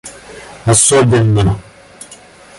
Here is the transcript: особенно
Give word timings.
особенно 0.65 1.55